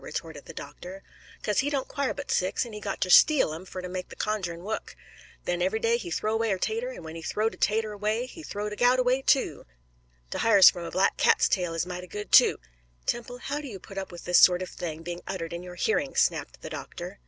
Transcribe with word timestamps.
retorted 0.00 0.44
the 0.44 0.52
doctor. 0.52 1.02
"Kase 1.42 1.58
he 1.58 1.70
doan 1.70 1.84
'quire 1.86 2.14
but 2.14 2.30
six, 2.30 2.64
an' 2.64 2.72
he 2.72 2.78
got 2.78 3.00
ter 3.00 3.08
steal 3.08 3.52
'em, 3.52 3.64
fur 3.64 3.82
ter 3.82 3.88
make 3.88 4.10
de 4.10 4.14
conjurin' 4.14 4.62
wuk. 4.62 4.94
Den 5.44 5.60
ev'y 5.60 5.80
day 5.80 5.96
he 5.96 6.08
th'ow 6.08 6.36
'way 6.38 6.52
a 6.52 6.58
'tater, 6.60 6.92
an' 6.92 7.02
when 7.02 7.16
he 7.16 7.22
th'ow 7.22 7.48
de 7.48 7.56
'tater 7.56 7.96
'way 7.96 8.24
he 8.26 8.44
th'ow 8.44 8.68
de 8.68 8.76
gout 8.76 9.04
'way, 9.04 9.22
too. 9.22 9.66
De 10.30 10.38
hy'ars 10.38 10.70
from 10.70 10.84
a 10.84 10.92
black 10.92 11.16
cat's 11.16 11.48
tail 11.48 11.74
is 11.74 11.84
mighty 11.84 12.06
good, 12.06 12.30
too" 12.30 12.60
"Temple, 13.06 13.38
how 13.38 13.60
do 13.60 13.66
you 13.66 13.80
put 13.80 13.98
up 13.98 14.12
with 14.12 14.24
this 14.24 14.38
sort 14.38 14.62
of 14.62 14.70
thing 14.70 15.02
being 15.02 15.20
uttered 15.26 15.52
in 15.52 15.64
your 15.64 15.74
hearing?" 15.74 16.14
snapped 16.14 16.62
the 16.62 16.70
doctor. 16.70 17.18